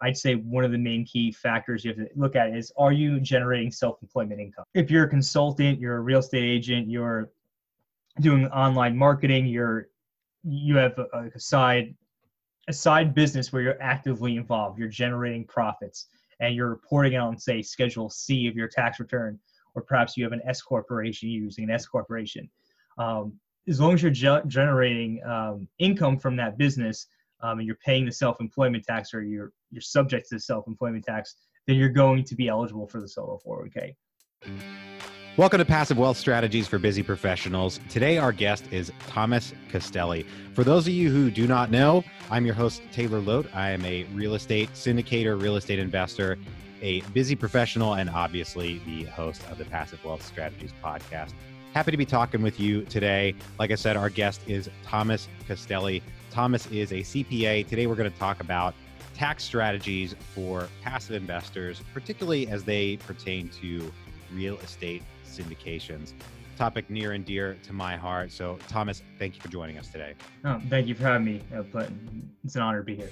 [0.00, 2.92] I'd say one of the main key factors you have to look at is are
[2.92, 4.64] you generating self-employment income?
[4.74, 7.30] If you're a consultant, you're a real estate agent, you're
[8.20, 9.88] doing online marketing, you're
[10.44, 11.94] you have a, a side
[12.68, 16.08] a side business where you're actively involved, you're generating profits,
[16.40, 19.38] and you're reporting out on say Schedule C of your tax return,
[19.74, 22.48] or perhaps you have an S corporation using an S corporation.
[22.98, 23.32] Um,
[23.68, 27.08] as long as you're ge- generating um, income from that business
[27.42, 31.34] um, and you're paying the self-employment tax or you're you're subject to the self-employment tax,
[31.66, 33.94] then you're going to be eligible for the solo 401k.
[35.36, 37.78] Welcome to Passive Wealth Strategies for Busy Professionals.
[37.88, 40.26] Today, our guest is Thomas Castelli.
[40.54, 43.54] For those of you who do not know, I'm your host, Taylor Loht.
[43.54, 46.38] I am a real estate syndicator, real estate investor,
[46.80, 51.34] a busy professional, and obviously the host of the Passive Wealth Strategies podcast.
[51.74, 53.34] Happy to be talking with you today.
[53.58, 56.02] Like I said, our guest is Thomas Castelli.
[56.30, 57.68] Thomas is a CPA.
[57.68, 58.74] Today, we're going to talk about
[59.18, 63.92] tax strategies for passive investors, particularly as they pertain to
[64.32, 66.12] real estate syndications.
[66.56, 68.30] Topic near and dear to my heart.
[68.30, 70.14] So, Thomas, thank you for joining us today.
[70.44, 71.40] Oh, thank you for having me.
[71.54, 71.90] Uh, but
[72.44, 73.10] it's an honor to be here.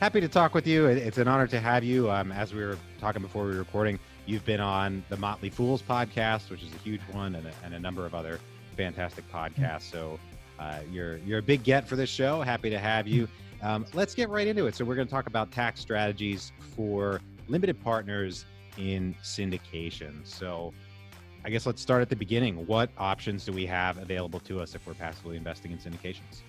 [0.00, 0.86] Happy to talk with you.
[0.86, 2.10] It's an honor to have you.
[2.10, 5.82] Um, as we were talking before we were recording, you've been on the Motley Fools
[5.82, 8.40] podcast, which is a huge one, and a, and a number of other
[8.76, 9.90] fantastic podcasts.
[9.90, 10.18] So,
[10.58, 12.42] uh, you're you're a big get for this show.
[12.42, 13.28] Happy to have you.
[13.62, 14.74] Um, let's get right into it.
[14.74, 18.46] So, we're going to talk about tax strategies for limited partners
[18.78, 20.26] in syndication.
[20.26, 20.72] So,
[21.44, 22.66] I guess let's start at the beginning.
[22.66, 26.42] What options do we have available to us if we're passively investing in syndications?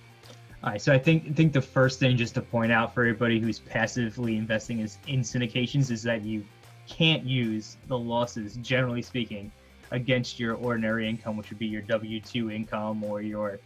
[0.64, 3.02] All right, so I think I think the first thing just to point out for
[3.02, 6.46] everybody who's passively investing is in syndications is that you
[6.88, 9.52] can't use the losses, generally speaking,
[9.90, 13.60] against your ordinary income, which would be your W two income or your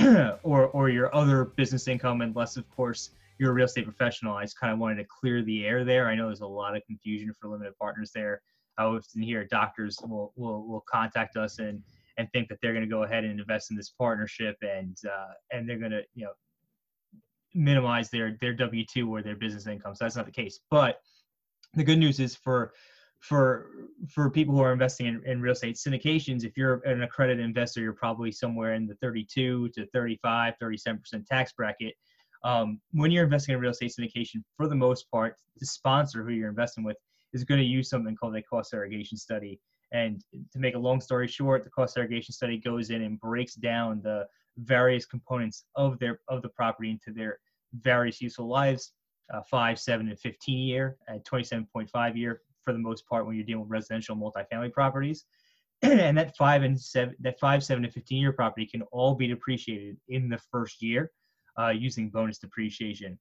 [0.42, 4.36] or or your other business income, unless of course you're a real estate professional.
[4.36, 6.08] I just kind of wanted to clear the air there.
[6.08, 8.42] I know there's a lot of confusion for limited partners there.
[8.78, 11.82] I often hear doctors will will, will contact us and
[12.16, 15.32] and think that they're going to go ahead and invest in this partnership and uh,
[15.52, 16.32] and they're going to you know
[17.54, 19.94] minimize their their W two or their business income.
[19.94, 20.60] So that's not the case.
[20.70, 21.00] But
[21.74, 22.72] the good news is for
[23.20, 23.70] for
[24.08, 27.80] for people who are investing in, in real estate syndications, if you're an accredited investor,
[27.80, 31.94] you're probably somewhere in the 32 to 35, 37 percent tax bracket.
[32.42, 36.32] Um, when you're investing in real estate syndication, for the most part, the sponsor who
[36.32, 36.96] you're investing with
[37.34, 39.60] is going to use something called a cost segregation study.
[39.92, 40.22] And
[40.52, 44.00] to make a long story short, the cost segregation study goes in and breaks down
[44.02, 44.26] the
[44.56, 47.38] various components of their of the property into their
[47.74, 48.92] various useful lives,
[49.34, 53.44] uh, five, seven, and 15 year, and 27.5 year for the most part when you're
[53.44, 55.24] dealing with residential multifamily properties.
[55.82, 59.26] and that five and seven, that five, seven, and 15 year property can all be
[59.26, 61.10] depreciated in the first year
[61.58, 63.18] uh, using bonus depreciation.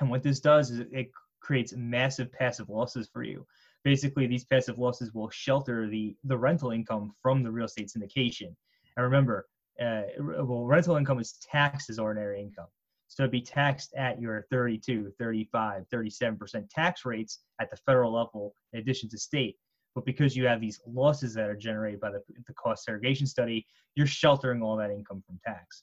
[0.00, 3.46] And what this does is it creates massive passive losses for you.
[3.84, 8.54] Basically, these passive losses will shelter the, the rental income from the real estate syndication.
[8.96, 9.46] And remember,
[9.80, 12.66] uh, well, rental income is taxed as ordinary income.
[13.08, 18.54] So it'd be taxed at your 32, 35, 37% tax rates at the federal level
[18.72, 19.56] in addition to state.
[19.94, 23.66] But because you have these losses that are generated by the, the cost segregation study,
[23.94, 25.82] you're sheltering all that income from tax.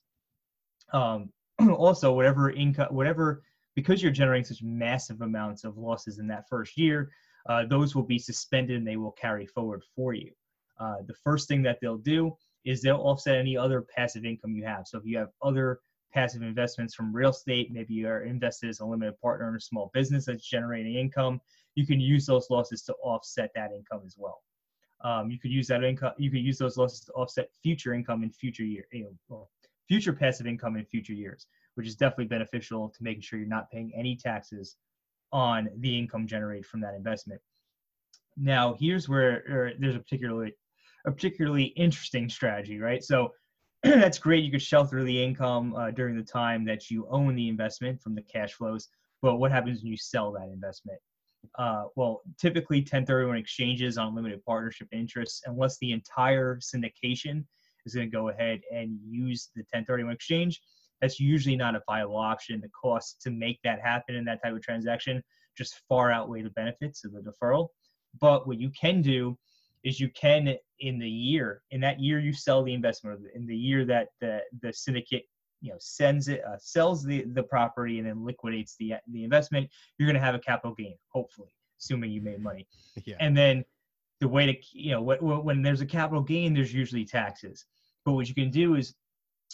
[0.93, 1.29] Um,
[1.75, 3.41] also, whatever income, whatever
[3.75, 7.11] because you're generating such massive amounts of losses in that first year,
[7.49, 10.31] uh, those will be suspended and they will carry forward for you.
[10.79, 14.65] Uh, the first thing that they'll do is they'll offset any other passive income you
[14.65, 14.87] have.
[14.87, 15.79] So if you have other
[16.15, 19.61] passive investments from real estate, maybe you are invested as a limited partner in a
[19.61, 21.39] small business that's generating income,
[21.75, 24.41] you can use those losses to offset that income as well.
[25.03, 26.13] Um, you could use that income.
[26.17, 29.47] You could use those losses to offset future income in future year, you know,
[29.87, 33.69] future passive income in future years which is definitely beneficial to making sure you're not
[33.69, 34.77] paying any taxes
[35.31, 37.39] on the income generated from that investment.
[38.37, 40.53] Now, here's where there's a particularly
[41.05, 43.03] a particularly interesting strategy, right?
[43.03, 43.31] So
[44.00, 44.44] that's great.
[44.44, 48.16] You could shelter the income uh, during the time that you own the investment from
[48.16, 48.88] the cash flows.
[49.22, 50.97] But what happens when you sell that investment?
[51.59, 57.46] Uh, well, typically 1031 exchanges on limited partnership interests, unless the entire syndication
[57.85, 60.61] is going to go ahead and use the 1031 exchange,
[60.99, 62.59] that's usually not a viable option.
[62.61, 65.22] The costs to make that happen in that type of transaction
[65.55, 67.67] just far outweigh the benefits of the deferral.
[68.20, 69.38] But what you can do
[69.85, 73.55] is you can in the year in that year you sell the investment in the
[73.55, 75.23] year that the the syndicate
[75.61, 79.70] you know sends it uh, sells the the property and then liquidates the the investment
[79.97, 81.49] you're going to have a capital gain hopefully
[81.79, 82.67] assuming you made money
[83.05, 83.16] yeah.
[83.20, 83.64] and then
[84.20, 87.66] the way to you know when, when there's a capital gain there's usually taxes
[88.03, 88.96] but what you can do is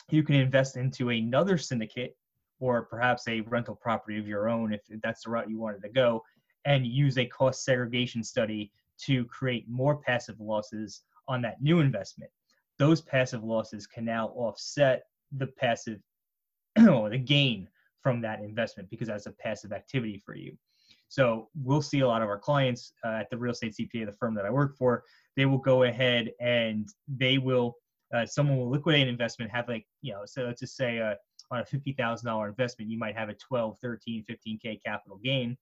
[0.09, 2.15] you can invest into another syndicate
[2.61, 5.89] or perhaps a rental property of your own if that's the route you wanted to
[5.89, 6.23] go,
[6.65, 8.71] and use a cost segregation study
[9.05, 12.31] to create more passive losses on that new investment.
[12.79, 15.03] Those passive losses can now offset
[15.37, 15.99] the passive
[16.89, 17.67] or the gain
[18.01, 20.57] from that investment because that's a passive activity for you.
[21.07, 24.13] So we'll see a lot of our clients uh, at the real estate CPA, the
[24.13, 25.03] firm that I work for,
[25.35, 27.75] they will go ahead and they will,
[28.15, 31.15] uh, someone will liquidate an investment, have like, you know, so let's just say uh,
[31.51, 35.57] on a $50,000 investment, you might have a 12, 13, 15K capital gain.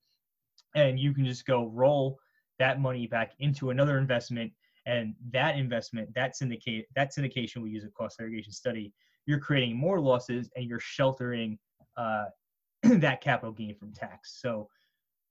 [0.76, 2.20] And you can just go roll
[2.60, 4.52] that money back into another investment.
[4.86, 8.94] And that investment, that syndicate, that syndication we use a cost segregation study,
[9.26, 11.60] you're creating more losses and you're sheltering
[11.98, 12.26] uh,
[12.84, 14.40] that capital gain from tax.
[14.42, 14.70] So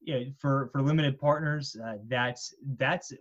[0.01, 3.13] yeah, for for limited partners, uh, that's that's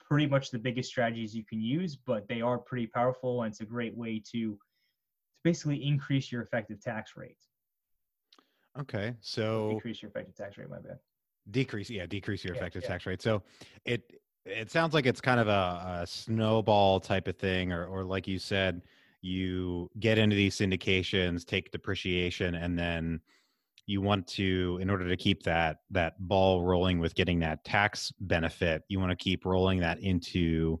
[0.00, 3.60] pretty much the biggest strategies you can use, but they are pretty powerful, and it's
[3.60, 4.58] a great way to to
[5.44, 7.38] basically increase your effective tax rate.
[8.78, 10.68] Okay, so increase your effective tax rate.
[10.68, 10.98] My bad.
[11.50, 12.88] Decrease, yeah, decrease your yeah, effective yeah.
[12.88, 13.22] tax rate.
[13.22, 13.42] So
[13.84, 14.02] it
[14.44, 18.26] it sounds like it's kind of a, a snowball type of thing, or or like
[18.26, 18.82] you said,
[19.22, 23.20] you get into these syndications, take depreciation, and then
[23.88, 28.12] you want to in order to keep that that ball rolling with getting that tax
[28.20, 30.78] benefit you want to keep rolling that into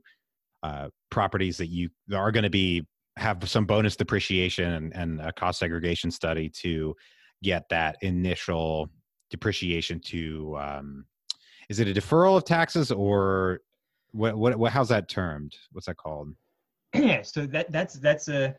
[0.62, 2.86] uh, properties that you are going to be
[3.16, 6.94] have some bonus depreciation and, and, a cost segregation study to
[7.42, 8.88] get that initial
[9.30, 11.04] depreciation to um,
[11.68, 13.60] is it a deferral of taxes or
[14.12, 15.54] what, what, what how's that termed?
[15.72, 16.34] What's that called?
[16.94, 18.56] Yeah so that that's that's a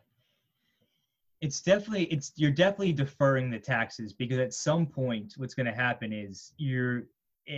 [1.42, 5.74] it's definitely it's you're definitely deferring the taxes because at some point what's going to
[5.74, 7.04] happen is you're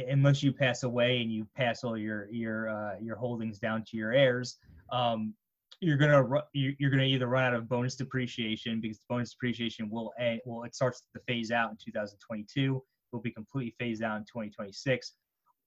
[0.10, 3.98] unless you pass away and you pass all your your uh, your holdings down to
[3.98, 4.58] your heirs
[4.92, 5.34] um,
[5.82, 6.24] you're gonna
[6.54, 10.64] you're gonna either run out of bonus depreciation because the bonus depreciation will end, well
[10.64, 12.82] it starts to phase out in 2022
[13.12, 15.14] will be completely phased out in 2026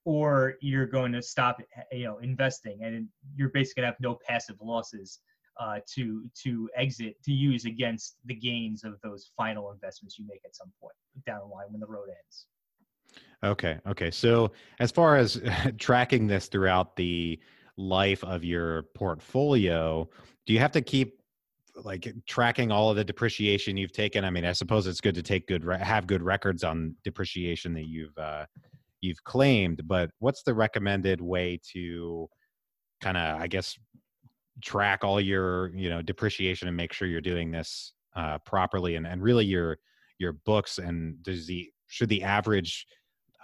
[0.05, 1.61] or you're going to stop
[1.93, 5.21] you know investing and you're basically gonna have no passive losses
[5.61, 10.41] uh, to to exit to use against the gains of those final investments you make
[10.45, 10.95] at some point
[11.27, 12.47] down the line when the road ends.
[13.45, 13.79] Okay.
[13.87, 14.11] Okay.
[14.11, 15.41] So as far as
[15.79, 17.39] tracking this throughout the
[17.77, 20.09] life of your portfolio,
[20.47, 21.21] do you have to keep
[21.77, 24.25] like tracking all of the depreciation you've taken?
[24.25, 27.87] I mean, I suppose it's good to take good have good records on depreciation that
[27.87, 28.47] you've uh,
[29.01, 32.29] you've claimed, but what's the recommended way to
[33.01, 33.77] kind of, I guess,
[34.63, 39.07] track all your you know depreciation and make sure you're doing this uh, properly and,
[39.07, 39.79] and really your
[40.19, 42.87] your books and does the should the average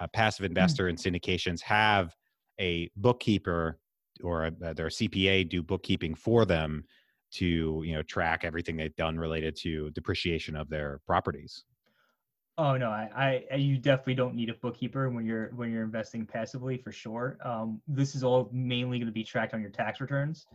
[0.00, 0.52] uh, passive mm-hmm.
[0.52, 2.14] investor in syndications have
[2.60, 3.78] a bookkeeper
[4.22, 6.84] or a, their CPA do bookkeeping for them
[7.32, 11.64] to you know track everything they've done related to depreciation of their properties
[12.58, 16.26] oh no I, I you definitely don't need a bookkeeper when you're when you're investing
[16.26, 20.00] passively for sure um, this is all mainly going to be tracked on your tax
[20.00, 20.46] returns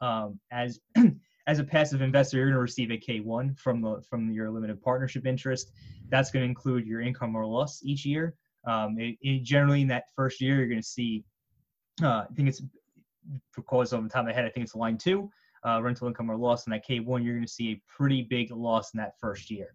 [0.00, 0.80] um, as
[1.46, 4.82] as a passive investor, you're going to receive a K1 from the from your limited
[4.82, 5.72] partnership interest.
[6.08, 8.34] That's going to include your income or loss each year.
[8.66, 11.24] Um, it, it, generally, in that first year, you're going to see.
[12.02, 12.62] Uh, I think it's
[13.52, 14.44] for cause on the top of my head.
[14.44, 15.30] I think it's line two,
[15.64, 16.66] uh, rental income or loss.
[16.66, 19.74] In that K1, you're going to see a pretty big loss in that first year.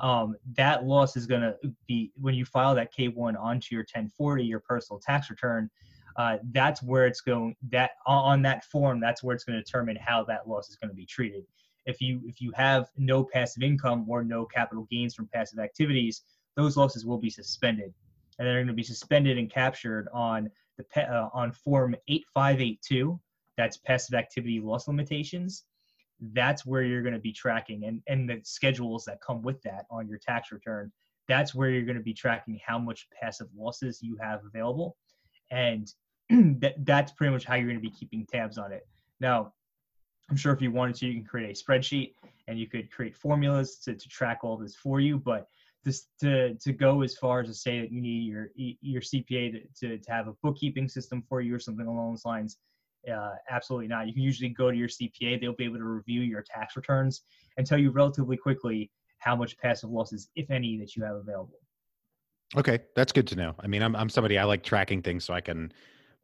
[0.00, 1.56] Um, that loss is going to
[1.86, 5.70] be when you file that K1 onto your 1040, your personal tax return
[6.16, 9.96] uh, that's where it's going that on that form that's where it's going to determine
[9.96, 11.44] how that loss is going to be treated
[11.86, 16.22] if you if you have no passive income or no capital gains from passive activities
[16.56, 17.92] those losses will be suspended
[18.38, 23.18] and they're going to be suspended and captured on the uh, on form 8582
[23.56, 25.64] that's passive activity loss limitations
[26.34, 29.86] that's where you're going to be tracking and and the schedules that come with that
[29.90, 30.90] on your tax return
[31.28, 34.96] that's where you're going to be tracking how much passive losses you have available
[35.50, 35.92] and
[36.60, 38.86] that that's pretty much how you're going to be keeping tabs on it.
[39.20, 39.52] Now,
[40.30, 42.14] I'm sure if you wanted to, you can create a spreadsheet
[42.48, 45.18] and you could create formulas to, to track all this for you.
[45.18, 45.46] But
[45.84, 49.52] this to to go as far as to say that you need your your CPA
[49.52, 52.58] to, to, to have a bookkeeping system for you or something along those lines,
[53.10, 54.06] uh, absolutely not.
[54.06, 57.22] You can usually go to your CPA; they'll be able to review your tax returns
[57.56, 61.58] and tell you relatively quickly how much passive losses, if any, that you have available.
[62.56, 63.54] Okay, that's good to know.
[63.60, 65.72] I mean, I'm I'm somebody I like tracking things so I can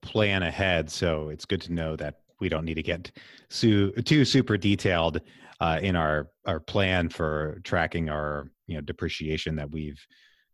[0.02, 0.90] plan ahead.
[0.90, 3.11] So it's good to know that we don't need to get
[3.50, 5.20] su- too super detailed
[5.61, 10.00] uh, in our our plan for tracking our you know depreciation that we've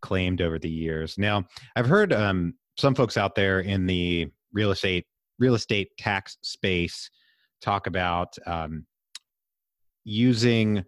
[0.01, 1.19] claimed over the years.
[1.19, 1.45] Now,
[1.77, 5.07] I've heard um, some folks out there in the real estate
[5.39, 7.11] real estate tax space
[7.61, 8.87] talk about um,
[10.05, 10.85] using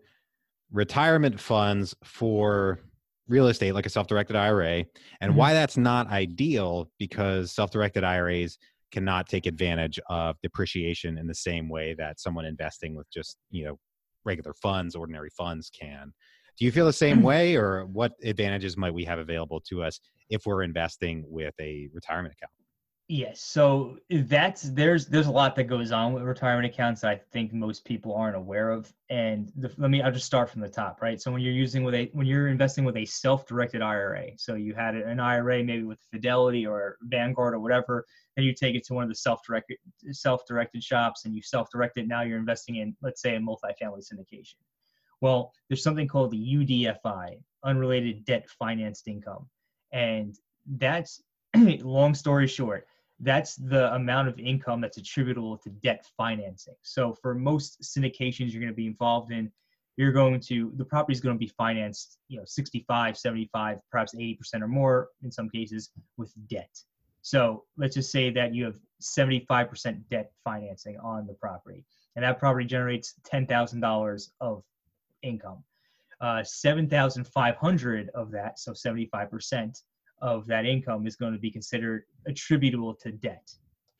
[0.72, 2.80] retirement funds for
[3.28, 4.84] real estate like a self-directed IRA
[5.20, 5.36] and Mhm.
[5.36, 8.58] why that's not ideal because self-directed IRAs
[8.92, 13.64] cannot take advantage of depreciation in the same way that someone investing with just, you
[13.64, 13.78] know,
[14.24, 16.12] regular funds, ordinary funds can.
[16.56, 20.00] Do you feel the same way or what advantages might we have available to us
[20.30, 22.52] if we're investing with a retirement account?
[23.08, 27.10] Yes, so eh, that's there's there's a lot that goes on with retirement accounts that
[27.12, 28.92] I think most people aren't aware of.
[29.10, 31.20] And the, let me I'll just start from the top, right?
[31.20, 34.74] So when you're using with a when you're investing with a self-directed IRA, so you
[34.74, 38.04] had an IRA maybe with Fidelity or Vanguard or whatever,
[38.36, 39.78] and you take it to one of the self-directed
[40.10, 42.08] self-directed shops and you self-direct it.
[42.08, 44.56] Now you're investing in let's say a multifamily syndication.
[45.20, 49.48] Well, there's something called the UDFI, unrelated debt financed income,
[49.92, 50.34] and
[50.66, 51.22] that's
[51.54, 52.88] long story short
[53.20, 56.74] that's the amount of income that's attributable to debt financing.
[56.82, 59.50] So for most syndications you're going to be involved in,
[59.96, 64.14] you're going to the property is going to be financed, you know, 65, 75, perhaps
[64.14, 66.70] 80% or more in some cases with debt.
[67.22, 72.38] So let's just say that you have 75% debt financing on the property, and that
[72.38, 74.62] property generates $10,000 of
[75.22, 75.64] income.
[76.20, 79.82] Uh, 7,500 of that, so 75%,
[80.20, 83.50] of that income is going to be considered attributable to debt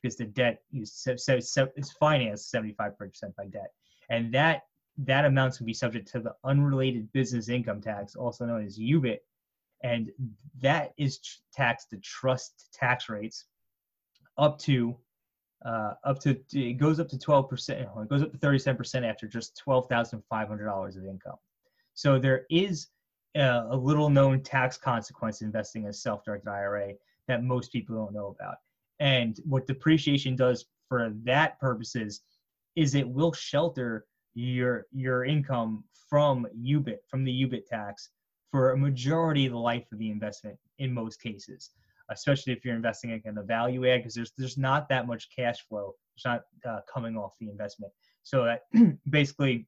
[0.01, 2.91] because the debt is, is financed 75%
[3.37, 3.71] by debt.
[4.09, 4.63] And that
[4.99, 9.19] that amount to be subject to the unrelated business income tax also known as UBIT
[9.83, 10.09] and
[10.61, 11.19] that is
[11.53, 13.45] taxed to trust tax rates
[14.37, 14.97] up to
[15.65, 19.61] uh, up to it goes up to 12% it goes up to 37% after just
[19.67, 21.35] $12,500 of income.
[21.95, 22.87] So there is
[23.41, 26.93] a little known tax consequence investing in a self-directed IRA
[27.27, 28.55] that most people don't know about.
[28.99, 32.21] And what depreciation does for that purposes
[32.75, 38.09] is it will shelter your your income from UBIT from the UBIT tax
[38.51, 41.71] for a majority of the life of the investment in most cases,
[42.11, 45.67] especially if you're investing in the value add because there's there's not that much cash
[45.67, 45.93] flow.
[46.15, 47.91] It's not uh, coming off the investment.
[48.23, 48.61] So that
[49.09, 49.67] basically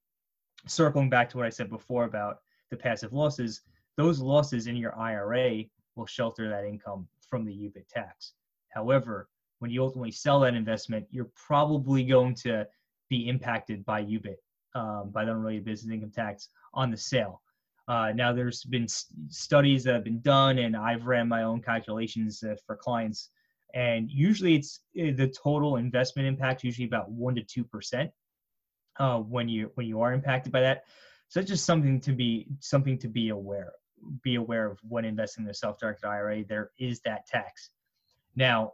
[0.67, 2.37] circling back to what I said before about
[2.69, 3.61] the passive losses,
[3.97, 5.63] those losses in your IRA
[5.95, 8.33] will shelter that income from the UBIT tax.
[8.69, 12.65] However, when you ultimately sell that investment, you're probably going to
[13.09, 14.37] be impacted by UBIT,
[14.75, 17.41] um, by the unrelated business income tax on the sale.
[17.87, 21.59] Uh, now, there's been st- studies that have been done, and I've ran my own
[21.59, 23.31] calculations uh, for clients,
[23.73, 28.11] and usually it's uh, the total investment impact, usually about one to two percent,
[28.99, 30.83] uh, when you when you are impacted by that.
[31.29, 34.21] So it's just something to be something to be aware of.
[34.23, 36.43] be aware of when investing in a self-directed IRA.
[36.43, 37.69] There is that tax.
[38.35, 38.73] Now,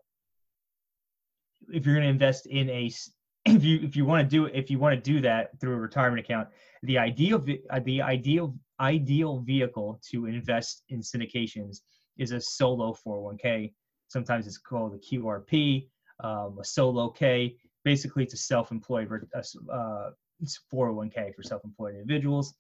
[1.70, 2.92] if you're going to invest in a
[3.46, 5.80] if you if you want to do if you want to do that through a
[5.80, 6.48] retirement account,
[6.84, 11.80] the ideal uh, the ideal ideal vehicle to invest in syndications
[12.18, 13.74] is a solo 401k.
[14.08, 15.88] Sometimes it's called a QRP,
[16.24, 17.58] um, a solo K.
[17.84, 20.10] Basically, it's a self-employed uh,
[20.44, 22.54] 401k for self-employed individuals.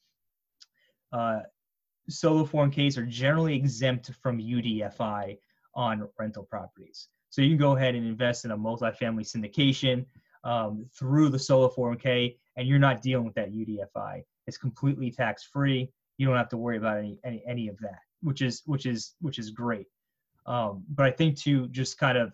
[1.12, 1.41] Uh,
[2.10, 5.38] solo 401ks are generally exempt from UDFI
[5.74, 7.08] on rental properties.
[7.29, 10.05] So you can go ahead and invest in a multifamily syndication
[10.44, 14.24] um, through the solo 401k, and you're not dealing with that UDFI.
[14.48, 15.91] It's completely tax free.
[16.17, 19.15] You don't have to worry about any, any any of that, which is which is
[19.20, 19.88] which is great.
[20.46, 22.32] Um, but I think to just kind of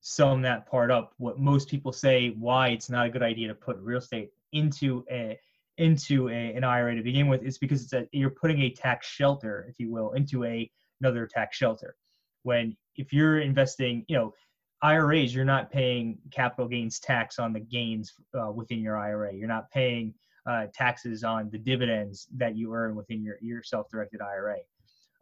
[0.00, 3.54] sum that part up, what most people say why it's not a good idea to
[3.54, 5.38] put real estate into a
[5.78, 9.08] into a, an IRA to begin with is because it's a, you're putting a tax
[9.08, 10.70] shelter, if you will, into a
[11.00, 11.96] another tax shelter.
[12.44, 14.32] When if you're investing, you know,
[14.82, 19.32] IRAs, you're not paying capital gains tax on the gains uh, within your IRA.
[19.34, 20.14] You're not paying
[20.46, 24.58] uh, taxes on the dividends that you earn within your, your self-directed IRA.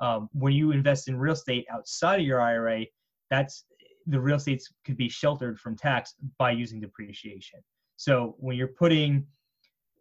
[0.01, 2.87] Um, when you invest in real estate outside of your IRA,
[3.31, 3.65] that's
[4.07, 7.61] the real estates could be sheltered from tax by using depreciation.
[8.03, 9.25] So when you're putting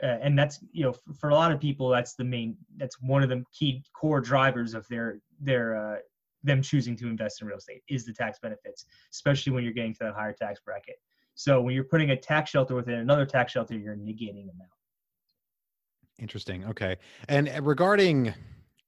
[0.01, 2.99] uh, and that's you know for, for, a lot of people that's the main that's
[2.99, 5.97] one of the key core drivers of their their uh,
[6.43, 9.93] them choosing to invest in real estate is the tax benefits especially when you're getting
[9.93, 10.95] to that higher tax bracket.
[11.35, 14.77] So when you're putting a tax shelter within another tax shelter you're negating them out.
[16.17, 16.65] Interesting.
[16.65, 16.97] Okay.
[17.29, 18.33] And uh, regarding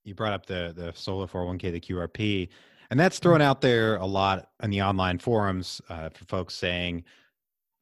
[0.03, 2.50] you brought up the the solo 401k the qrp
[2.89, 7.03] and that's thrown out there a lot in the online forums uh, for folks saying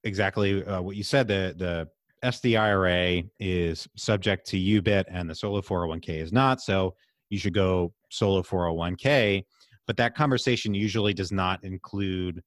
[0.03, 1.87] exactly uh, what you said the the
[2.23, 6.61] SDIRA is subject to UBIT and the solo 401k is not.
[6.61, 6.93] So
[7.29, 9.43] you should go solo 401k.
[9.87, 12.43] But that conversation usually does not include,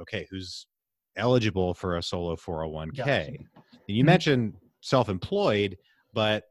[0.00, 0.66] okay, who's
[1.16, 2.96] eligible for a solo 401k?
[2.96, 3.32] Gotcha.
[3.86, 4.06] You mm-hmm.
[4.06, 5.76] mentioned self employed,
[6.14, 6.44] but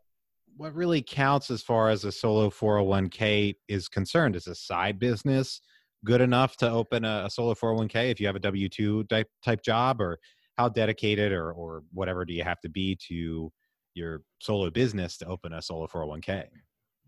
[0.57, 4.35] what really counts as far as a solo 401k is concerned?
[4.35, 5.61] Is a side business
[6.05, 9.27] good enough to open a, a solo 401k if you have a W 2 type,
[9.43, 10.01] type job?
[10.01, 10.19] Or
[10.57, 13.51] how dedicated or, or whatever do you have to be to
[13.93, 16.45] your solo business to open a solo 401k?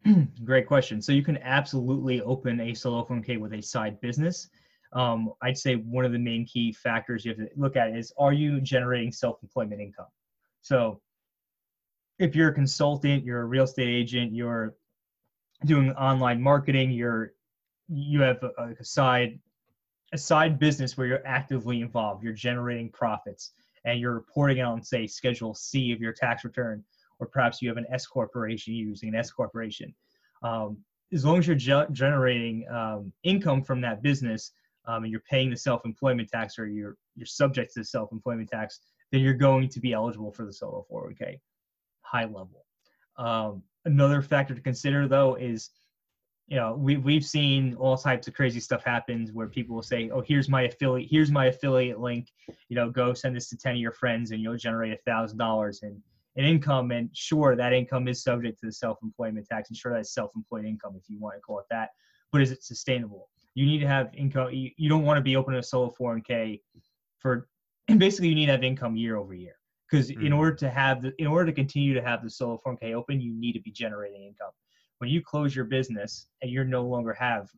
[0.44, 1.02] Great question.
[1.02, 4.50] So you can absolutely open a solo 401k with a side business.
[4.94, 8.14] Um, I'd say one of the main key factors you have to look at is
[8.18, 10.08] are you generating self-employment income?
[10.62, 11.02] So
[12.20, 14.76] if you're a consultant, you're a real estate agent, you're
[15.66, 17.34] doing online marketing, you're
[17.94, 19.40] you have a, a side
[20.14, 25.08] a side business where you're actively involved, you're generating profits, and you're reporting on, say,
[25.08, 26.84] Schedule C of your tax return,
[27.20, 29.94] or perhaps you have an S corporation using an S corporation.
[30.44, 30.78] Um,
[31.12, 34.52] as long as you're ge- generating um, income from that business
[34.86, 38.80] um, and you're paying the self-employment tax or you're you're subject to the self-employment tax,
[39.12, 41.40] then you're going to be eligible for the solo 401k
[42.02, 42.66] high level.
[43.18, 45.70] Um, another factor to consider though is
[46.48, 50.10] you know we, we've seen all types of crazy stuff happens where people will say
[50.10, 52.28] oh here's my affiliate here's my affiliate link
[52.70, 55.38] you know go send this to 10 of your friends and you'll generate a thousand
[55.38, 56.02] dollars in,
[56.36, 56.92] in income.
[56.92, 60.96] And sure that income is subject to the self-employment tax and sure that's self-employed income
[60.98, 61.90] if you want to call it that
[62.34, 63.30] but is it sustainable?
[63.56, 66.60] You need to have income you, you don't want to be opening a solo 401k
[67.20, 67.48] for
[67.88, 69.56] and basically you need to have income year over year
[69.90, 70.26] because mm-hmm.
[70.26, 73.22] in order to have the in order to continue to have the solo 401k open
[73.22, 74.52] you need to be generating income
[75.00, 77.50] when you close your business and you no longer have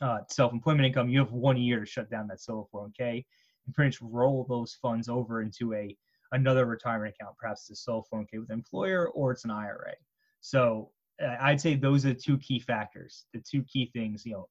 [0.00, 3.24] uh, self-employment income, you have one year to shut down that solo 401k
[3.66, 5.96] and pretty much roll those funds over into a
[6.32, 9.92] another retirement account, perhaps it's a solo 401k with an employer or it's an IRA.
[10.40, 10.90] So
[11.22, 14.24] uh, I'd say those are the two key factors, the two key things.
[14.26, 14.48] You know,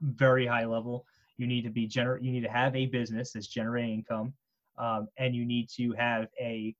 [0.00, 1.04] very high level.
[1.36, 4.32] You need to be gener- You need to have a business that's generating income,
[4.78, 6.74] um, and you need to have a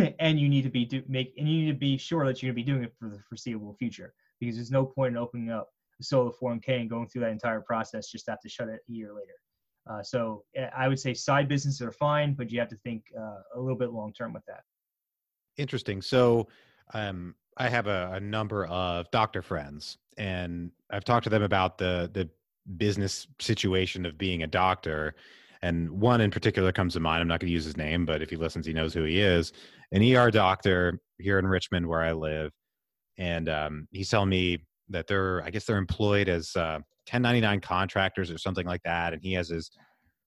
[0.18, 2.52] and you need to be do, make and you need to be sure that you're
[2.52, 5.50] going to be doing it for the foreseeable future because there's no point in opening
[5.50, 5.68] up
[6.00, 8.80] a solo 401k and going through that entire process just to have to shut it
[8.88, 9.34] a year later.
[9.88, 13.04] Uh, so eh, I would say side businesses are fine, but you have to think
[13.18, 14.62] uh, a little bit long term with that.
[15.56, 16.00] Interesting.
[16.00, 16.48] So
[16.94, 21.78] um, I have a, a number of doctor friends, and I've talked to them about
[21.78, 22.28] the the
[22.76, 25.14] business situation of being a doctor
[25.62, 27.20] and one in particular comes to mind.
[27.20, 29.20] I'm not going to use his name, but if he listens, he knows who he
[29.20, 29.52] is.
[29.92, 32.52] An ER doctor here in Richmond, where I live,
[33.18, 38.30] and um, he's telling me that they're, I guess, they're employed as uh, 1099 contractors
[38.30, 39.70] or something like that, and he has his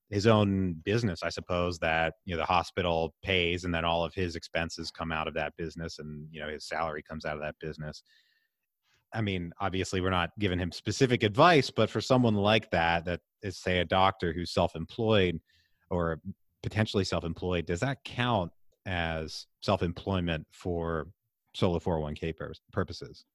[0.10, 4.14] his own business, I suppose, that you know the hospital pays, and then all of
[4.14, 7.42] his expenses come out of that business, and you know his salary comes out of
[7.42, 8.04] that business.
[9.14, 13.22] I mean, obviously, we're not giving him specific advice, but for someone like that, that
[13.44, 15.40] is, say, a doctor who's self employed
[15.90, 16.20] or
[16.62, 18.52] potentially self employed, does that count
[18.86, 21.08] as self employment for
[21.54, 23.26] solo 401k pur- purposes?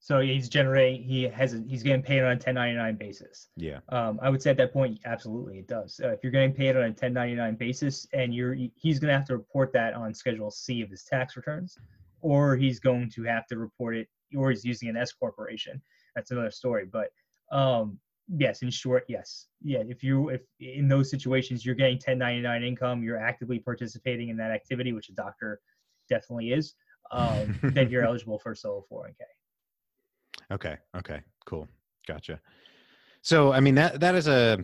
[0.00, 3.48] So he's generating, he has, a, he's getting paid on a 1099 basis.
[3.56, 3.78] Yeah.
[3.88, 5.98] Um, I would say at that point, absolutely, it does.
[6.02, 9.26] Uh, if you're getting paid on a 1099 basis, and you're, he's going to have
[9.28, 11.78] to report that on Schedule C of his tax returns,
[12.20, 15.80] or he's going to have to report it or he's using an S corporation.
[16.14, 16.86] That's another story.
[16.90, 17.08] But
[17.50, 19.82] um, yes, in short, yes, yeah.
[19.86, 24.50] If you if in those situations you're getting 1099 income, you're actively participating in that
[24.50, 25.60] activity, which a doctor
[26.08, 26.74] definitely is.
[27.10, 30.52] Um, then you're eligible for solo 401k.
[30.52, 30.76] Okay.
[30.96, 31.20] Okay.
[31.46, 31.68] Cool.
[32.06, 32.40] Gotcha.
[33.22, 34.58] So, I mean that that is a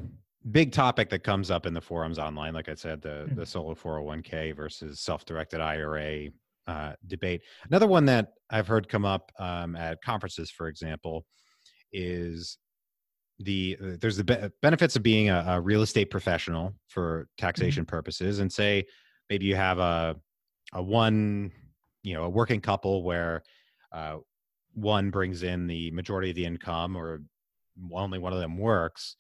[0.50, 2.54] big topic that comes up in the forums online.
[2.54, 3.36] Like I said, the mm-hmm.
[3.36, 6.28] the solo 401k versus self-directed IRA
[6.66, 7.42] uh, debate.
[7.68, 11.24] Another one that I've heard come up um, at conferences, for example,
[11.92, 12.58] is
[13.40, 17.46] the uh, there's the be- benefits of being a, a, real estate professional for mm-hmm.
[17.46, 17.96] taxation mm-hmm.
[17.96, 18.84] purposes, and say
[19.28, 20.16] maybe you have a
[20.72, 21.50] a one
[22.02, 23.42] you know a working couple where
[23.92, 24.16] uh,
[24.74, 27.20] one brings in the majority of the income or
[27.92, 29.16] only one of them works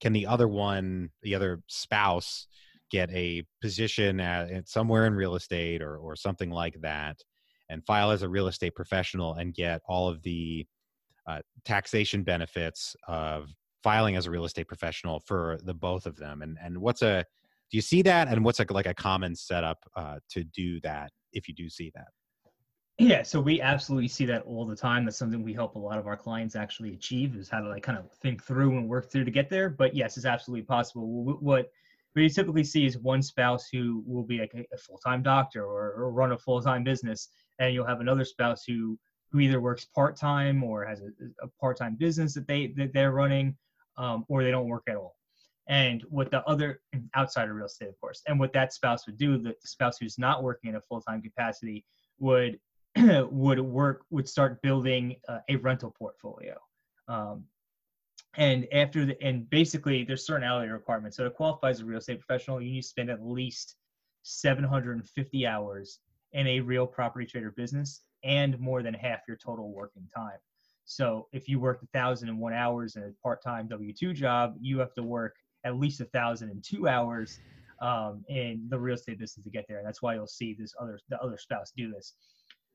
[0.00, 2.46] can the other one the other spouse
[2.90, 7.16] get a position at, somewhere in real estate or, or something like that
[7.70, 10.66] and file as a real estate professional and get all of the
[11.26, 13.48] uh, taxation benefits of
[13.82, 17.24] filing as a real estate professional for the both of them and and what's a
[17.72, 18.28] do you see that?
[18.28, 21.90] And what's a, like a common setup uh, to do that if you do see
[21.94, 22.08] that?
[22.98, 25.06] Yeah so we absolutely see that all the time.
[25.06, 27.82] That's something we help a lot of our clients actually achieve is how to like
[27.82, 29.70] kind of think through and work through to get there.
[29.70, 31.24] But yes it's absolutely possible.
[31.24, 31.70] What what
[32.14, 36.12] you typically see is one spouse who will be like a, full-time doctor or, or,
[36.12, 38.98] run a full-time business and you'll have another spouse who
[39.30, 41.08] who either works part-time or has a,
[41.42, 43.56] a part-time business that they that they're running
[43.96, 45.16] um, or they don't work at all
[45.68, 46.80] and what the other
[47.14, 50.18] outside of real estate of course and what that spouse would do the spouse who's
[50.18, 51.84] not working in a full-time capacity
[52.18, 52.58] would
[53.30, 56.56] would work would start building uh, a rental portfolio.
[57.08, 57.44] Um,
[58.36, 61.16] and after the and basically there's certain hourly requirements.
[61.16, 63.76] So to qualify as a real estate professional, you need to spend at least
[64.22, 66.00] 750 hours
[66.32, 70.38] in a real property trader business and more than half your total working time.
[70.84, 75.36] So if you work 1,001 hours in a part-time W-2 job, you have to work
[75.64, 77.38] at least 1,002 hours
[77.80, 79.78] um, in the real estate business to get there.
[79.78, 82.14] And that's why you'll see this other the other spouse do this.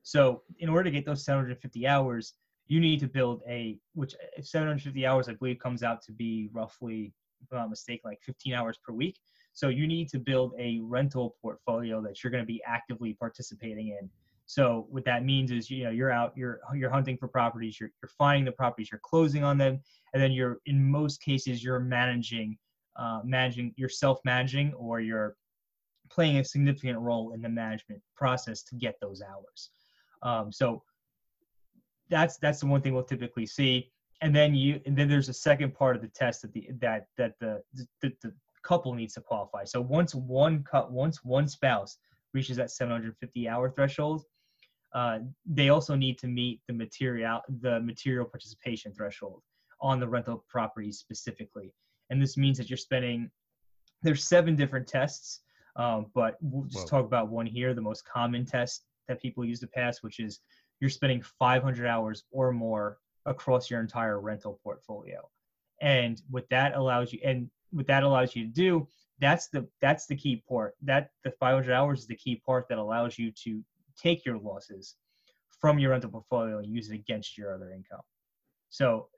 [0.02, 2.34] So in order to get those 750 hours,
[2.66, 7.12] you need to build a which 750 hours I believe comes out to be roughly,
[7.42, 9.18] if I'm not mistaken, like 15 hours per week.
[9.54, 13.88] So you need to build a rental portfolio that you're going to be actively participating
[13.88, 14.08] in.
[14.48, 17.90] So what that means is you know you're out you're you're hunting for properties, you're
[18.02, 19.78] you're finding the properties, you're closing on them,
[20.14, 22.56] and then you're in most cases you're managing
[22.96, 25.36] uh, managing you're self managing or you're
[26.10, 29.70] playing a significant role in the management process to get those hours.
[30.22, 30.82] Um, so
[32.08, 33.92] that's that's the one thing we'll typically see.
[34.22, 37.08] And then you and then there's a second part of the test that the that
[37.18, 37.86] that the the,
[38.22, 38.32] the
[38.62, 39.64] couple needs to qualify.
[39.64, 41.98] So once one cut once one spouse
[42.32, 44.24] reaches that 750 hour threshold,
[44.94, 49.42] uh, they also need to meet the material the material participation threshold
[49.80, 51.72] on the rental property specifically.
[52.10, 53.30] And this means that you're spending
[54.02, 55.40] there's seven different tests,
[55.76, 56.98] um, but we'll just Whoa.
[56.98, 60.40] talk about one here, the most common test that people use to pass, which is
[60.80, 65.28] you're spending 500 hours or more across your entire rental portfolio.
[65.80, 68.88] And what that allows you, and what that allows you to do,
[69.20, 70.74] that's the that's the key part.
[70.82, 73.62] That the 500 hours is the key part that allows you to
[74.00, 74.96] take your losses
[75.60, 78.00] from your rental portfolio and use it against your other income.
[78.70, 79.08] So,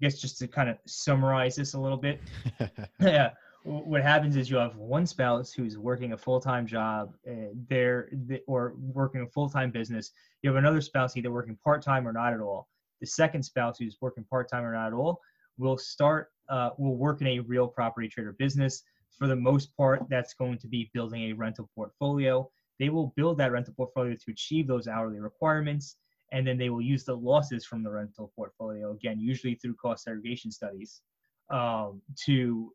[0.00, 2.20] I guess just to kind of summarize this a little bit,
[3.00, 3.30] yeah,
[3.64, 8.10] what happens is you have one spouse who's working a full-time job uh, there
[8.46, 10.12] or working a full-time business.
[10.42, 12.68] You have another spouse either working part-time or not at all.
[13.00, 15.20] The second spouse who's working part-time or not at all
[15.58, 18.82] will start uh, will work in a real property trader business.
[19.18, 23.38] For the most part that's going to be building a rental portfolio they will build
[23.38, 25.96] that rental portfolio to achieve those hourly requirements
[26.32, 30.04] and then they will use the losses from the rental portfolio again usually through cost
[30.04, 31.02] segregation studies
[31.50, 32.72] um, to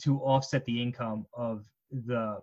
[0.00, 2.38] to offset the income of the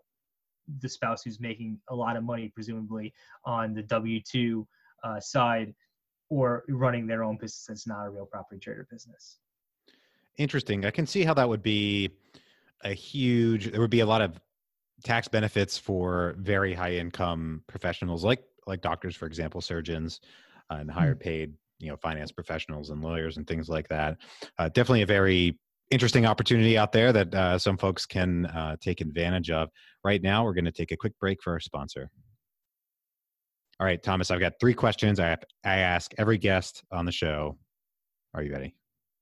[0.79, 3.13] the spouse who's making a lot of money, presumably
[3.45, 4.67] on the W two
[5.03, 5.73] uh, side,
[6.29, 9.39] or running their own business that's not a real property trader business.
[10.37, 10.85] Interesting.
[10.85, 12.09] I can see how that would be
[12.83, 13.71] a huge.
[13.71, 14.39] There would be a lot of
[15.03, 20.21] tax benefits for very high income professionals, like like doctors, for example, surgeons,
[20.71, 21.21] uh, and higher mm-hmm.
[21.21, 24.17] paid you know finance professionals and lawyers and things like that.
[24.57, 25.57] Uh, definitely a very
[25.91, 29.69] interesting opportunity out there that uh, some folks can uh, take advantage of.
[30.03, 32.09] Right now, we're going to take a quick break for our sponsor.
[33.79, 37.57] All right, Thomas, I've got three questions I, I ask every guest on the show.
[38.33, 38.75] Are you ready?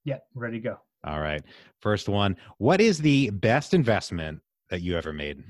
[0.05, 0.77] Yeah, ready to go.
[1.03, 1.41] All right.
[1.81, 4.39] First one What is the best investment
[4.71, 5.43] that you ever made?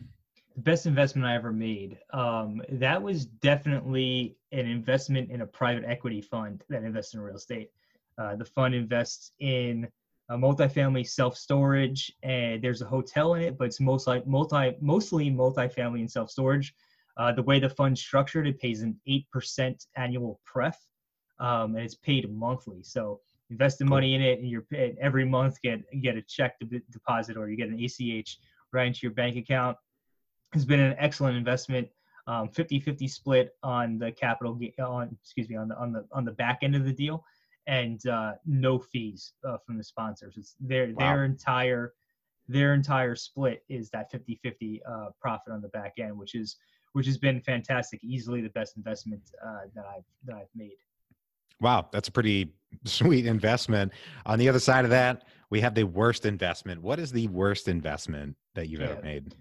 [0.56, 1.98] The best investment I ever made.
[2.12, 7.38] Um, that was definitely an investment in a private equity fund that invests in real
[7.38, 7.70] estate.
[8.18, 9.88] Uh, the fund invests in
[10.30, 14.76] a multifamily self storage, and there's a hotel in it, but it's most like multi
[14.82, 16.74] mostly multifamily and self storage.
[17.16, 20.78] Uh, the way the fund's structured, it pays an eight percent annual pref,
[21.40, 22.82] um, and it's paid monthly.
[22.84, 24.66] So invest the money in it, and you're
[25.00, 28.38] every month get get a check to deposit or you get an ACH
[28.74, 29.78] right into your bank account.
[30.54, 31.88] It's been an excellent investment.
[32.28, 36.32] Um, 50-50 split on the capital on excuse me on the on the on the
[36.32, 37.26] back end of the deal
[37.68, 40.36] and uh, no fees uh, from the sponsors.
[40.38, 40.94] It's their wow.
[41.00, 41.94] their entire
[42.48, 46.58] their entire split is that 50-50 uh, profit on the back end, which is
[46.94, 48.04] which has been fantastic.
[48.04, 50.78] Easily the best investment uh, that I've that I've made.
[51.60, 52.54] Wow, that's a pretty
[52.86, 53.94] sweet investment.
[54.26, 56.82] On the other side of that, we have the worst investment.
[56.82, 58.90] What is the worst investment that you've yeah.
[58.90, 59.36] ever made?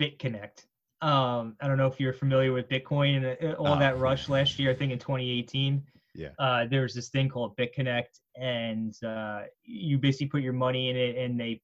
[0.00, 0.66] BitConnect.
[1.02, 3.78] Um, I don't know if you're familiar with Bitcoin and uh, all oh.
[3.78, 4.70] that rush last year.
[4.70, 5.82] I think in 2018
[6.14, 10.96] yeah uh, there's this thing called bitconnect and uh, you basically put your money in
[10.96, 11.60] it and they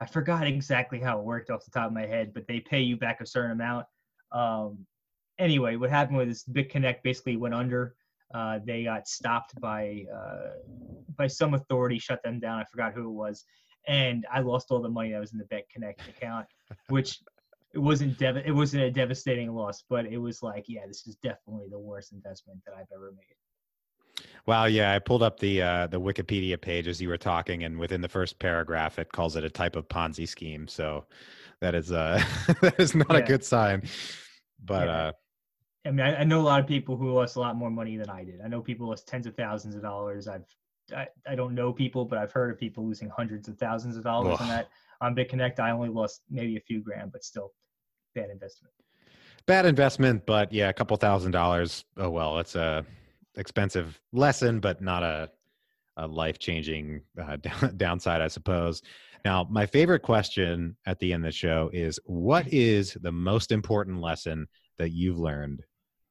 [0.00, 2.80] i forgot exactly how it worked off the top of my head but they pay
[2.80, 3.86] you back a certain amount
[4.32, 4.84] um,
[5.38, 7.94] anyway what happened was bitconnect basically went under
[8.34, 10.50] uh, they got stopped by uh,
[11.16, 13.44] by some authority shut them down i forgot who it was
[13.86, 16.46] and i lost all the money that was in the BitConnect account
[16.88, 17.20] which
[17.74, 21.16] it wasn't dev- it wasn't a devastating loss but it was like yeah this is
[21.16, 23.36] definitely the worst investment that i've ever made
[24.46, 27.78] Wow, yeah, I pulled up the uh, the Wikipedia page as you were talking, and
[27.78, 30.68] within the first paragraph, it calls it a type of Ponzi scheme.
[30.68, 31.04] So
[31.60, 32.22] that is uh,
[32.60, 33.18] that is not yeah.
[33.18, 33.82] a good sign.
[34.64, 34.96] But yeah.
[34.96, 35.12] uh,
[35.86, 37.96] I mean, I, I, know a lot of people who lost a lot more money
[37.96, 38.40] than I did.
[38.44, 40.26] I know people lost tens of thousands of dollars.
[40.26, 40.44] I've,
[40.94, 44.04] I, I don't know people, but I've heard of people losing hundreds of thousands of
[44.04, 44.42] dollars Ugh.
[44.42, 44.68] on that.
[45.00, 47.52] On BitConnect, I only lost maybe a few grand, but still
[48.14, 48.72] bad investment.
[49.46, 51.84] Bad investment, but yeah, a couple thousand dollars.
[51.96, 52.84] Oh well, it's a
[53.36, 55.30] expensive lesson, but not a,
[55.98, 57.36] a life changing uh,
[57.76, 58.82] downside, I suppose.
[59.24, 63.52] Now, my favorite question at the end of the show is what is the most
[63.52, 64.46] important lesson
[64.78, 65.62] that you've learned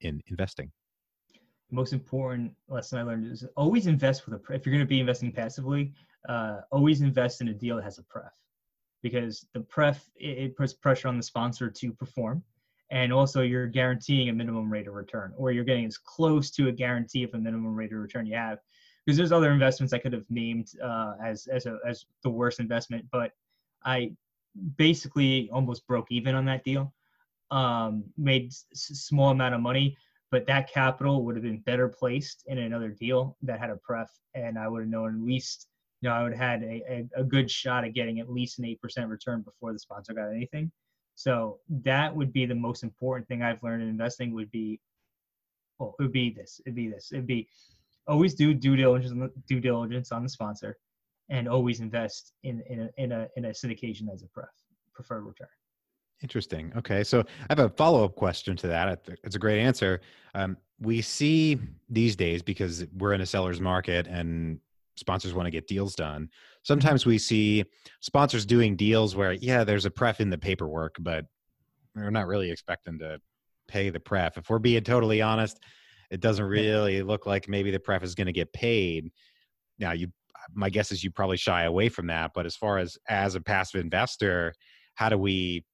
[0.01, 0.71] in investing?
[1.69, 4.89] The most important lesson I learned is always invest with a, if you're going to
[4.89, 5.93] be investing passively,
[6.29, 8.31] uh, always invest in a deal that has a pref.
[9.01, 12.43] Because the pref, it, it puts pressure on the sponsor to perform
[12.91, 16.67] and also you're guaranteeing a minimum rate of return or you're getting as close to
[16.67, 18.59] a guarantee of a minimum rate of return you have.
[19.05, 22.59] Because there's other investments i could have named uh, as as a, as the worst
[22.59, 23.31] investment but
[23.83, 24.11] i
[24.77, 26.93] basically almost broke even on that deal.
[27.51, 29.97] Um, made s- small amount of money
[30.35, 34.09] but that capital would have been better placed in another deal that had a pref
[34.33, 35.67] and i would have known at least
[36.01, 38.59] you know i would have had a, a, a good shot at getting at least
[38.59, 40.71] an 8% return before the sponsor got anything
[41.15, 44.79] so that would be the most important thing I've learned in investing would be,
[45.79, 47.47] well, it would be this, it'd be this, it'd be
[48.07, 50.77] always do due diligence, due diligence on the sponsor
[51.29, 54.49] and always invest in, in a, in a, in a syndication as a pref,
[54.93, 55.47] preferred return.
[56.21, 56.71] Interesting.
[56.75, 57.03] Okay.
[57.03, 59.07] So I have a follow up question to that.
[59.23, 60.01] It's a great answer.
[60.33, 64.59] Um, we see these days because we're in a seller's market and
[64.95, 66.29] sponsors want to get deals done.
[66.63, 67.65] Sometimes we see
[67.99, 71.25] sponsors doing deals where, yeah, there's a pref in the paperwork, but
[71.95, 73.19] we're not really expecting to
[73.67, 74.37] pay the pref.
[74.37, 75.59] If we're being totally honest,
[76.11, 79.11] it doesn't really look like maybe the pref is going to get paid.
[79.79, 80.07] Now, you,
[80.53, 82.31] my guess is you probably shy away from that.
[82.33, 84.53] But as far as as a passive investor,
[84.95, 85.65] how do we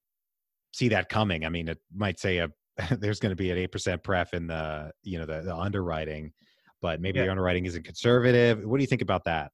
[0.71, 1.45] see that coming?
[1.45, 2.49] I mean, it might say a
[2.99, 6.33] there's going to be an eight percent pref in the you know the, the underwriting
[6.81, 7.25] but maybe yeah.
[7.25, 8.63] the underwriting isn't conservative.
[8.65, 9.51] What do you think about that?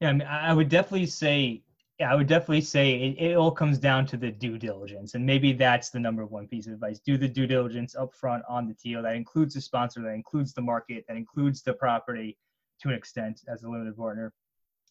[0.00, 1.62] Yeah, I, mean, I would definitely say,
[1.98, 5.26] yeah, I would definitely say it, it, all comes down to the due diligence, and
[5.26, 8.68] maybe that's the number one piece of advice: do the due diligence up front on
[8.68, 9.02] the deal.
[9.02, 12.36] That includes the sponsor, that includes the market, that includes the property
[12.82, 14.32] to an extent as a limited partner,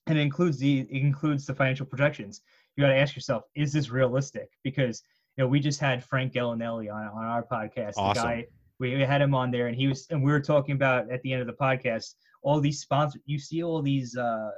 [0.08, 2.41] and it includes the it includes the financial projections.
[2.75, 4.49] You got to ask yourself: Is this realistic?
[4.63, 5.03] Because
[5.38, 8.21] you know we just had Frank Gallinelli on on our podcast, awesome.
[8.21, 8.47] the guy
[8.80, 11.21] we, we had him on there and he was and we were talking about at
[11.21, 14.52] the end of the podcast all these sponsors you see all these uh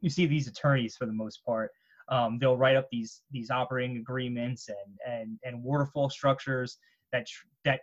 [0.00, 1.70] you see these attorneys for the most part
[2.08, 6.78] um, they'll write up these these operating agreements and and and waterfall structures
[7.12, 7.26] that
[7.64, 7.80] that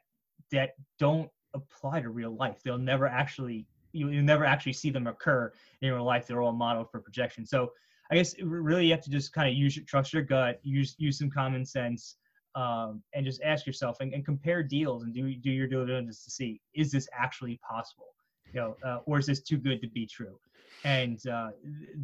[0.52, 2.60] that don't apply to real life.
[2.64, 6.28] They'll never actually you, you never actually see them occur in real life.
[6.28, 7.46] They're all modeled for projection.
[7.46, 7.72] So
[8.12, 10.96] i guess really you have to just kind of use your trust your gut use
[10.98, 12.16] use some common sense
[12.60, 16.24] um, and just ask yourself and, and, compare deals and do do your due diligence
[16.26, 18.14] to see is this actually possible,
[18.54, 20.38] you know, uh, or is this too good to be true,
[20.84, 21.52] and uh,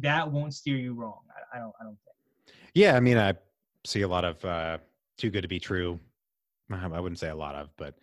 [0.00, 1.20] that won't steer you wrong.
[1.30, 2.56] I, I, don't I don't think.
[2.74, 3.34] Yeah, I mean, I
[3.84, 4.78] see a lot of uh,
[5.18, 6.00] too good to be true.
[6.72, 7.94] I wouldn't say a lot of, but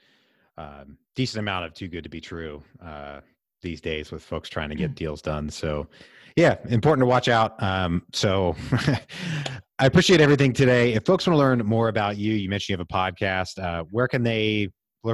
[0.57, 3.21] um, decent amount of too good to be true uh,
[3.63, 4.95] these days with folks trying to get mm.
[4.95, 5.49] deals done.
[5.49, 5.88] So,
[6.36, 7.62] yeah, important to watch out.
[7.62, 8.56] Um, so,
[9.80, 10.93] I appreciate everything today.
[10.93, 13.62] If folks want to learn more about you, you mentioned you have a podcast.
[13.62, 14.69] Uh, where can they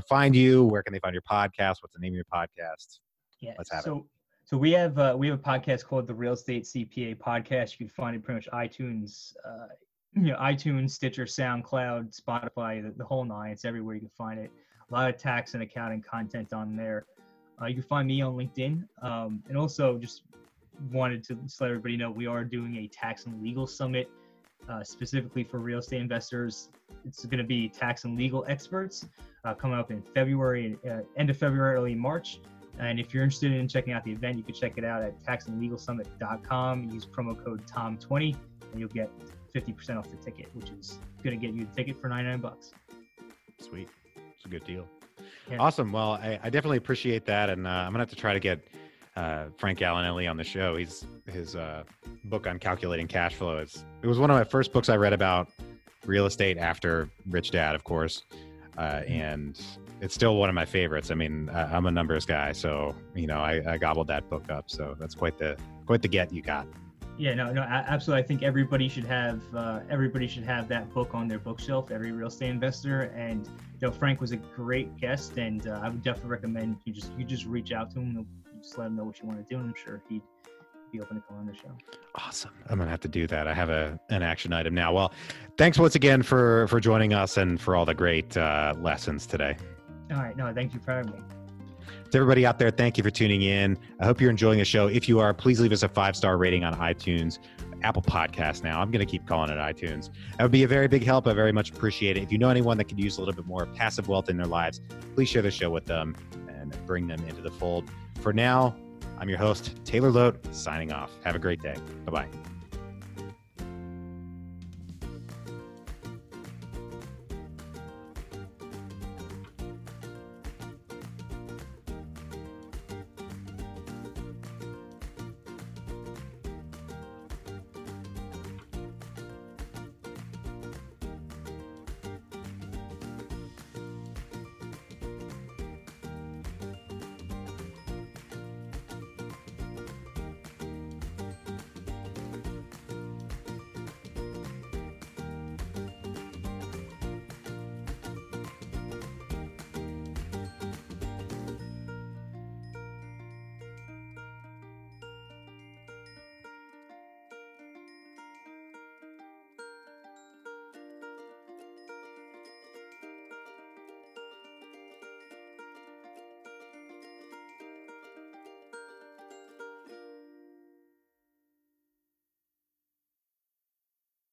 [0.08, 0.66] find you?
[0.66, 1.78] Where can they find your podcast?
[1.82, 3.00] What's the name of your podcast?
[3.40, 4.04] Yeah, let's have so, it.
[4.46, 7.80] So we have uh, we have a podcast called the Real Estate CPA Podcast.
[7.80, 9.68] You can find it pretty much iTunes, uh,
[10.16, 13.52] you know, iTunes, Stitcher, SoundCloud, Spotify, the, the, whole nine.
[13.52, 14.52] It's everywhere you can find it.
[14.90, 17.06] A lot of tax and accounting content on there.
[17.62, 20.24] Uh, you can find me on LinkedIn, um, and also just
[20.92, 24.10] wanted to let everybody know we are doing a tax and legal summit
[24.70, 26.70] uh, specifically for real estate investors.
[27.06, 29.08] It's going to be tax and legal experts
[29.44, 32.40] uh, coming up in February, uh, end of February, early March.
[32.80, 35.22] And if you're interested in checking out the event, you can check it out at
[35.24, 36.90] taxandlegalsummit.com.
[36.92, 38.36] Use promo code TOM20
[38.72, 39.10] and you'll get
[39.54, 42.72] 50% off the ticket, which is going to get you the ticket for 99 bucks.
[43.60, 43.90] Sweet.
[44.36, 44.88] It's a good deal.
[45.50, 45.58] Yeah.
[45.60, 45.92] Awesome.
[45.92, 47.50] Well, I, I, definitely appreciate that.
[47.50, 48.64] And uh, I'm going to have to try to get
[49.16, 50.76] uh, Frank Gallinelli on the show.
[50.76, 51.84] He's his uh,
[52.26, 53.58] book on calculating cash flow.
[53.58, 55.50] It's, it was one of my first books I read about
[56.06, 58.24] real estate after Rich Dad, of course,
[58.78, 59.12] uh, mm-hmm.
[59.12, 59.62] and
[60.02, 61.12] it's still one of my favorites.
[61.12, 64.70] I mean, I'm a numbers guy, so you know, I, I gobbled that book up.
[64.70, 66.68] So that's quite the quite the get you got.
[67.20, 68.24] Yeah, no, no, absolutely.
[68.24, 71.92] I think everybody should have uh, everybody should have that book on their bookshelf.
[71.92, 75.90] Every real estate investor, and you know, Frank was a great guest, and uh, I
[75.90, 78.26] would definitely recommend you just you just reach out to him
[78.62, 79.60] just let him know what you want to do.
[79.60, 80.22] And I'm sure he'd
[80.94, 81.72] be open to come on the show.
[82.16, 82.52] Awesome.
[82.70, 83.48] I'm gonna have to do that.
[83.48, 84.94] I have a an action item now.
[84.94, 85.14] Well,
[85.58, 89.58] thanks once again for for joining us and for all the great uh, lessons today.
[90.12, 90.38] All right.
[90.38, 91.20] No, thank you for having me.
[92.12, 93.78] To everybody out there, thank you for tuning in.
[94.00, 94.88] I hope you're enjoying the show.
[94.88, 97.38] If you are, please leave us a five star rating on iTunes,
[97.84, 98.64] Apple Podcast.
[98.64, 100.10] Now, I'm going to keep calling it iTunes.
[100.38, 101.28] That would be a very big help.
[101.28, 102.24] I very much appreciate it.
[102.24, 104.48] If you know anyone that could use a little bit more passive wealth in their
[104.48, 104.82] lives,
[105.14, 106.16] please share the show with them
[106.48, 107.90] and bring them into the fold.
[108.22, 108.76] For now,
[109.20, 111.12] I'm your host, Taylor Loht, signing off.
[111.24, 111.76] Have a great day.
[112.06, 112.49] Bye bye.